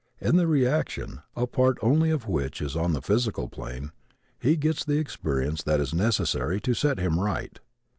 In 0.19 0.35
the 0.35 0.47
reaction, 0.47 1.21
a 1.35 1.45
part 1.45 1.77
only 1.83 2.09
of 2.09 2.27
which 2.27 2.59
is 2.59 2.75
on 2.75 2.93
the 2.93 3.03
physical 3.03 3.47
plane, 3.47 3.91
he 4.39 4.57
gets 4.57 4.83
the 4.83 4.97
experience 4.97 5.61
that 5.61 5.79
is 5.79 5.93
necessary 5.93 6.59
to 6.61 6.73
set 6.73 6.97
him 6.97 7.19
right. 7.19 7.59